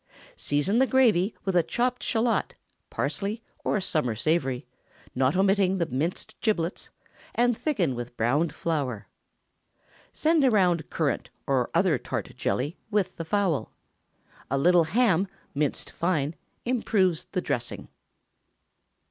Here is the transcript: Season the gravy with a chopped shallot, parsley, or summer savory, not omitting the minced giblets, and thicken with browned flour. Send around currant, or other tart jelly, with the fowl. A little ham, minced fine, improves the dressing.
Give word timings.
Season 0.35 0.79
the 0.79 0.87
gravy 0.87 1.35
with 1.45 1.55
a 1.55 1.61
chopped 1.61 2.01
shallot, 2.01 2.55
parsley, 2.89 3.43
or 3.63 3.79
summer 3.79 4.15
savory, 4.15 4.65
not 5.13 5.35
omitting 5.35 5.77
the 5.77 5.85
minced 5.85 6.33
giblets, 6.41 6.89
and 7.35 7.55
thicken 7.55 7.93
with 7.93 8.17
browned 8.17 8.51
flour. 8.51 9.07
Send 10.11 10.43
around 10.43 10.89
currant, 10.89 11.29
or 11.45 11.69
other 11.75 11.99
tart 11.99 12.35
jelly, 12.35 12.79
with 12.89 13.17
the 13.17 13.25
fowl. 13.25 13.73
A 14.49 14.57
little 14.57 14.85
ham, 14.85 15.27
minced 15.53 15.91
fine, 15.91 16.33
improves 16.65 17.25
the 17.25 17.41
dressing. 17.41 17.87